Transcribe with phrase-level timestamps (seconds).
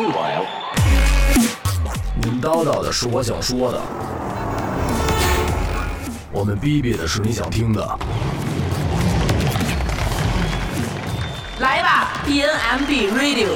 [0.00, 0.46] Meanwhile，
[2.22, 3.78] 您叨叨的是我想说的，
[6.32, 7.86] 我们逼逼的是你想听的。
[11.58, 13.50] 来吧，BNMB Radio，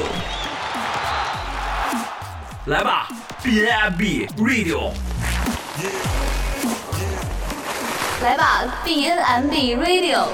[2.67, 3.09] 来吧
[3.43, 4.91] ，BNMB Radio，
[8.23, 10.27] 来吧，BNMB Radio，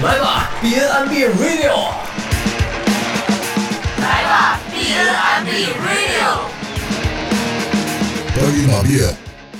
[0.00, 1.90] 来吧，BNMB Radio，
[4.00, 5.50] 来吧，BNMB
[5.82, 6.38] Radio，
[8.36, 9.00] 班尼马币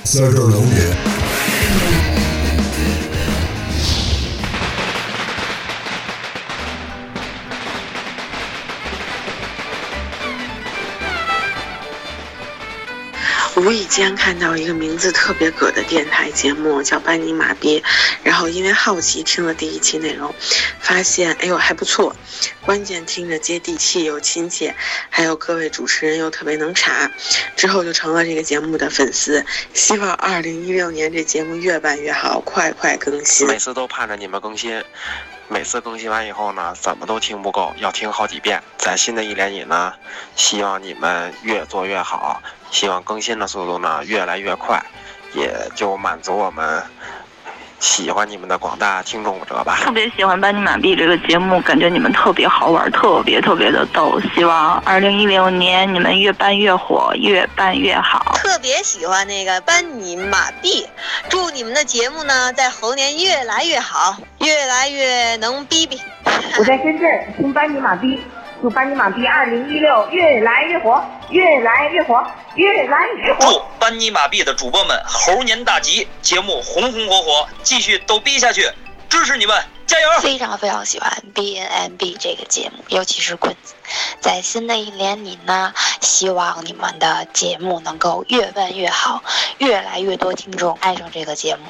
[0.03, 0.77] 在这儿等你。
[13.59, 17.83] 无意间看到一个名字特别葛的电台节目，叫班尼马逼，
[18.23, 20.33] 然后因为好奇听了第一期内容，
[20.79, 22.15] 发现哎呦还不错，
[22.61, 24.73] 关键听着接地气又亲切，
[25.09, 27.11] 还有各位主持人又特别能查，
[27.57, 29.45] 之后就成了这个节目的粉丝。
[29.73, 33.45] 希望二零一六年这节目越办越好，快快更新。
[33.45, 34.81] 每次都盼着你们更新，
[35.51, 38.61] 每次更新完以后呢，怎么都听不够，要听好几遍。
[38.77, 39.95] 在新的一年里呢，
[40.35, 44.79] 希望你们越做越好，希望更新的速度呢越来越快，
[45.33, 46.83] 也就满足我们
[47.79, 49.79] 喜欢你们的广大听众者吧。
[49.81, 54.19] 特别喜欢班尼马币这个节目，感觉你们特别好玩，特别特别的逗。
[54.35, 58.33] 希望二零一六年你们越办越火，越办越好。
[58.35, 60.85] 特别喜欢那个班尼马币，
[61.29, 65.99] 祝你们的节目呢在猴年越来越好，越来越能逼逼。
[66.57, 68.19] 我在深圳听班尼马币，
[68.61, 72.21] 祝班尼玛币二零一六越来越火，越来越火，
[72.55, 73.39] 越来越火。
[73.39, 78.69] 祝班尼玛币的主播们猴年大吉，节目红红火火，继续逗逼下去，
[79.07, 79.55] 支持你们，
[79.89, 80.19] 加油！
[80.21, 83.73] 非常非常喜欢 B N M B 这个节目，尤其是棍子。
[84.21, 89.23] 在新的一年里呢，希望你们的节目能够越办越好，
[89.57, 91.63] 越来越多听众爱上这个节目。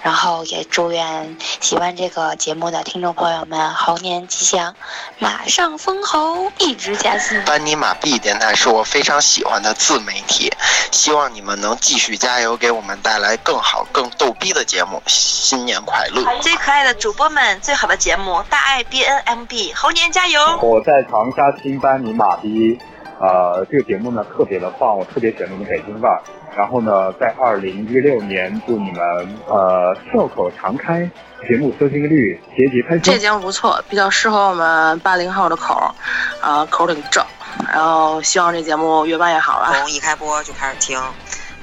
[0.00, 4.76] 然后也祝愿喜欢这个节目的听众朋友们猴年吉祥，
[5.18, 7.42] 马上封侯，一直加薪。
[7.44, 10.52] 班尼马 B 电台是我非常喜欢的自媒体，
[10.92, 15.02] 希望你们能继续加油，给我们带来更好、更逗逼的节目。
[15.08, 16.22] 新年快乐！
[16.40, 20.38] 最可爱的主播们，最好的节目，大爱 B N M B，猴年加油！
[20.60, 22.78] 我在长沙听班尼马逼，
[23.18, 26.20] 呃，这个节目呢特别的棒，我特别喜欢你们北京范儿。
[26.54, 29.02] 然后呢，在二零一六年，祝你们
[29.48, 31.10] 呃笑口常开，
[31.48, 33.00] 节目收听率节节攀升。
[33.00, 35.88] 这节目不错，比较适合我们八零后的口儿，
[36.46, 37.24] 啊、口儿挺正。
[37.72, 39.72] 然后希望这节目越办越好吧。
[39.72, 41.00] 从一开播就开始听，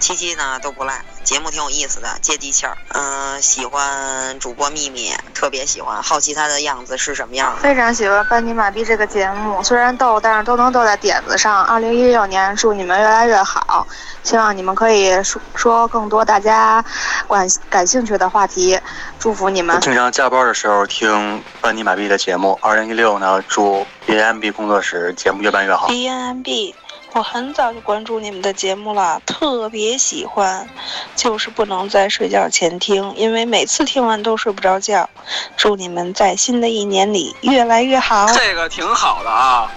[0.01, 2.75] 期期呢都不赖，节目挺有意思的，接地气儿。
[2.89, 7.61] 嗯、喜欢主播秘密，特别喜欢，好奇他的样子是什么样的。
[7.61, 11.63] 非常喜欢班尼马币这个节目，虽然逗，但是都能逗在点子上。
[11.65, 13.85] 二零一六年，祝你们越来越好，
[14.23, 16.83] 希望你们可以说说更多大家
[17.29, 18.79] 感感兴趣的话题，
[19.19, 19.79] 祝福你们。
[19.81, 22.57] 经常加班的时候听班尼马币的节目。
[22.61, 25.87] 二零一六呢，祝 BNB 工作室节目越办越好。
[25.87, 26.73] B N M B，
[27.13, 30.67] 我很早就关注你们的节目了，特别喜欢，
[31.15, 35.09] 就是不能在睡觉前听，因为每次听完都睡不着觉。
[35.57, 38.27] 祝你们在新的一年里越来越好。
[38.33, 39.69] 这个挺好的啊，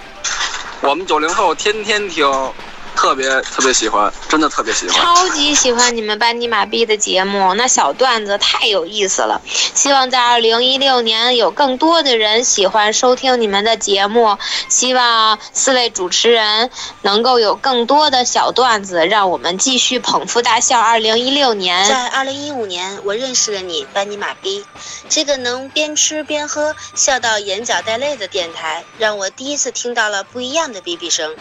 [0.81, 2.25] 我们九零后天天听，
[3.05, 4.99] 特别特别喜欢，真的特别喜欢。
[4.99, 9.39] 超级喜欢你们班尼玛逼的节目，那小段子太有意思了。
[9.45, 14.39] 希望在二零一六年有更多的人喜欢收听你们的节目，
[14.69, 16.71] 希望四位主持人
[17.03, 20.81] 能够有更多的小段子，让我们继续捧腹大笑。
[20.81, 24.65] 二零一六年，在二零一五年，我认识了你，班尼玛逼，
[25.09, 31.35] 这个能边吃边喝笑到眼角带泪的电台，让我第一次听到了不一样的哔哔声。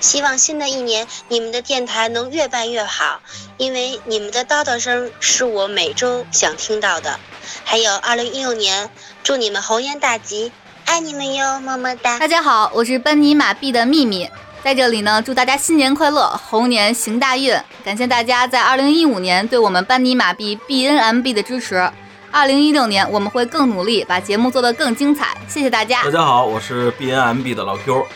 [0.00, 3.20] 希望新的一年你们的电台能越办越好，
[3.56, 7.18] 因为你们的叨叨声是我每周想听到的。
[7.64, 8.90] 还有二零一六年，
[9.22, 10.52] 祝你们猴年大吉，
[10.84, 12.18] 爱你们哟，么么哒！
[12.18, 14.28] 大家好，我是班尼马币的秘密，
[14.62, 17.56] 在这里呢，祝大家新年快乐，猴年行大运！
[17.84, 21.90] 感谢大家在二零一五年对我们班尼马币 BNMB 的支持。
[22.32, 25.36] 二零一六年我们会更努力，把节目做得更精彩。
[25.48, 26.02] 谢谢大家。
[26.02, 28.06] 大家好，我是 BNMB 的老 Q。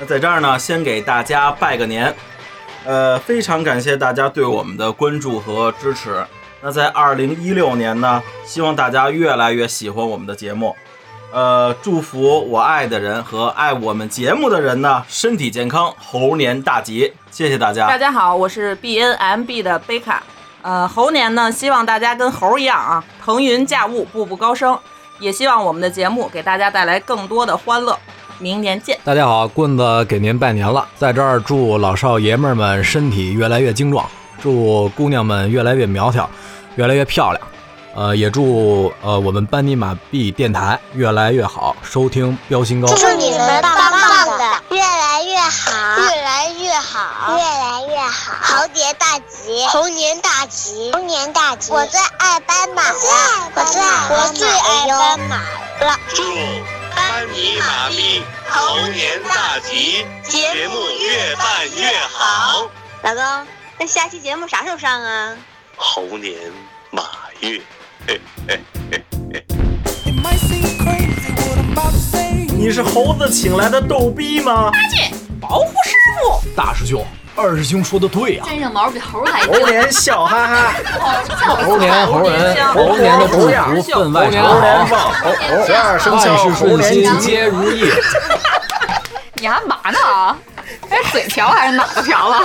[0.00, 2.14] 那在这儿呢，先给大家拜个年，
[2.86, 6.24] 呃，非常感谢大家对我们的关注和支持。
[6.62, 10.74] 那在二零一六年呢，希望大家越来越喜欢我们的节目，
[11.32, 17.12] 呃，祝福我爱的人和爱我们节目的人呢身体健康，猴年大吉！
[17.30, 17.86] 谢谢大家。
[17.86, 20.22] 大家好，我是 BNMB 的贝卡。
[20.62, 24.78] 呃，猴年呢，希望大家跟猴一样啊，腾云驾雾，步步高升。
[25.18, 27.98] 也希望我们的节目给大家带来更多的欢乐。
[28.40, 28.98] 明年见！
[29.04, 34.04] 大家好，棍子给您拜年了，在这儿祝老少爷们儿们身体越来越精壮，
[34.42, 36.28] 祝姑娘们越来越苗条，
[36.76, 37.46] 越来越漂亮。
[37.94, 42.88] 呃，也祝呃我们班尼马币电台越来越好，收听标新高。
[42.94, 51.72] 祝你们棒棒的，越来越好，越来越好，越来越好，猴年大吉，猴年大吉，猴年大吉。
[51.72, 55.36] 我最爱斑马了，我最爱我最爱斑马
[55.84, 56.79] 了。
[57.20, 62.70] 祝班尼马币猴年大吉，节目越办越好。
[63.02, 63.46] 老公，
[63.78, 65.36] 那下期节目啥时候上啊？
[65.76, 66.34] 猴年
[66.90, 67.02] 马
[67.40, 67.60] 月。
[68.06, 68.18] 嘿
[68.48, 68.58] 嘿
[68.90, 69.44] 嘿嘿
[72.56, 74.70] 你是猴子请来的逗逼吗？
[74.70, 75.90] 八戒，保护师
[76.22, 76.40] 傅。
[76.56, 77.04] 大师兄，
[77.40, 80.74] 二师兄说的对呀、身上毛比猴还猴年笑哈哈，
[81.64, 84.44] 猴年猴人，猴年的祝福分外长。
[84.44, 87.90] 猴年旺，猴猴十二生肖万事顺心，皆如意。
[89.34, 90.36] 你还嘛呢？
[90.90, 92.36] 哎，嘴瓢还是脑子瓢了？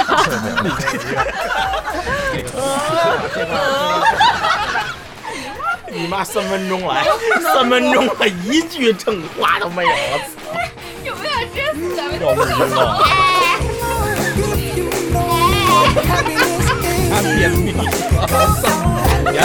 [5.88, 7.06] 你妈三分钟来，
[7.54, 9.92] 三分钟了，一句正话都没有！
[11.04, 13.04] 有没有真死咱们要不晕了。
[15.94, 17.84] 他便秘了，
[19.32, 19.40] 别